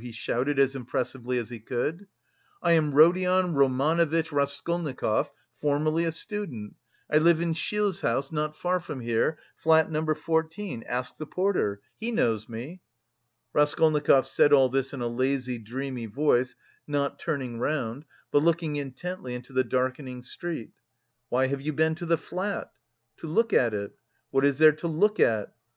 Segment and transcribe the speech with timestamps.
[0.00, 2.06] he shouted as impressively as he could.
[2.62, 6.76] "I am Rodion Romanovitch Raskolnikov, formerly a student,
[7.10, 11.80] I live in Shil's house, not far from here, flat Number 14, ask the porter,
[11.96, 12.82] he knows me."
[13.52, 16.54] Raskolnikov said all this in a lazy, dreamy voice,
[16.86, 20.70] not turning round, but looking intently into the darkening street.
[21.30, 22.70] "Why have you been to the flat?"
[23.16, 23.96] "To look at it."
[24.30, 25.52] "What is there to look at?"